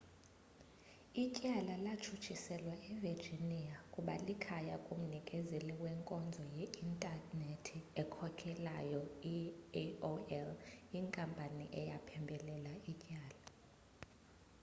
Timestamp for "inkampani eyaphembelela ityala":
10.99-13.39